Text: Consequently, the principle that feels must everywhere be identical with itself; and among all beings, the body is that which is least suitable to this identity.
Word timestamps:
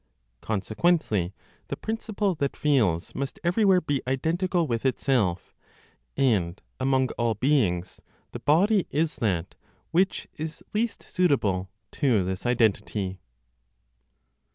Consequently, 0.41 1.31
the 1.67 1.77
principle 1.77 2.33
that 2.33 2.57
feels 2.57 3.13
must 3.13 3.39
everywhere 3.43 3.79
be 3.81 4.01
identical 4.07 4.65
with 4.65 4.83
itself; 4.83 5.53
and 6.17 6.59
among 6.79 7.09
all 7.19 7.35
beings, 7.35 8.01
the 8.31 8.39
body 8.39 8.87
is 8.89 9.17
that 9.17 9.53
which 9.91 10.27
is 10.33 10.63
least 10.73 11.03
suitable 11.03 11.69
to 11.91 12.23
this 12.23 12.47
identity. 12.47 13.19